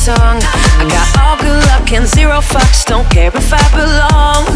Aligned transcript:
song. 0.00 0.40
I 0.80 0.88
got 0.88 1.08
all 1.20 1.36
good 1.36 1.60
luck 1.68 1.92
and 1.92 2.06
zero 2.06 2.40
fucks. 2.40 2.86
Don't 2.86 3.08
care 3.10 3.28
if 3.28 3.52
I 3.52 3.64
belong. 3.76 4.48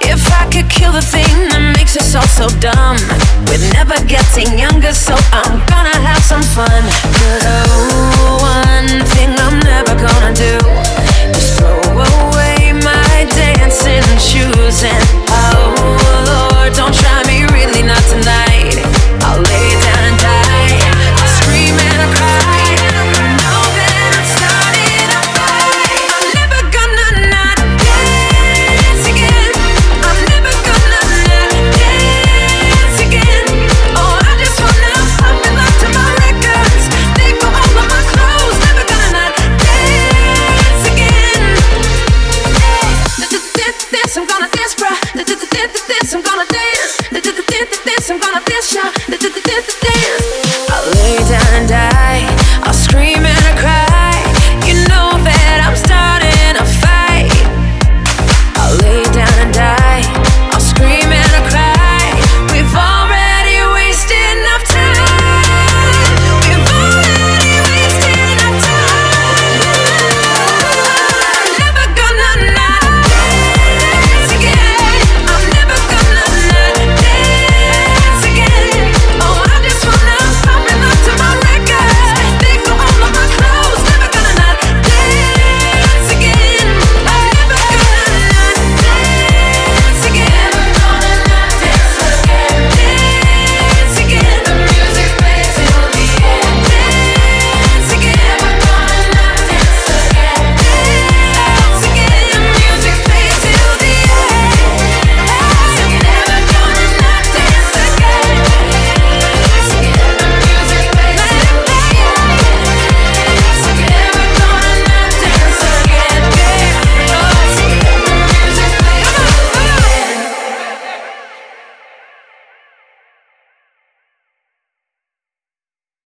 If 0.00 0.22
I 0.32 0.46
could 0.52 0.70
kill 0.70 0.92
the 0.92 1.02
thing 1.02 1.34
that 1.50 1.74
makes 1.76 1.96
us 1.96 2.14
all 2.14 2.30
so 2.38 2.46
dumb, 2.62 2.96
we're 3.50 3.66
never 3.74 3.98
getting 4.06 4.58
younger, 4.58 4.92
so 4.92 5.14
I'm 5.34 5.58
gonna 5.66 5.98
have 6.06 6.22
some 6.22 6.42
fun. 6.54 6.82
Cause 7.18 7.59
I'm 44.16 44.26
gonna 44.26 44.48
dance, 44.50 44.74
yeah. 48.74 48.88
I 50.68 50.78
lay 50.94 51.18
down, 51.30 51.54
and 51.54 51.68
die. 51.68 52.09